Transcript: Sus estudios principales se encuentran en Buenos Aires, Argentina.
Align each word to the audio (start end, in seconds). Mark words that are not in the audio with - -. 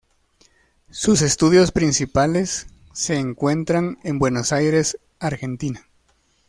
Sus 0.89 1.21
estudios 1.21 1.71
principales 1.71 2.65
se 2.91 3.19
encuentran 3.19 3.99
en 4.03 4.17
Buenos 4.17 4.51
Aires, 4.51 4.97
Argentina. 5.19 5.87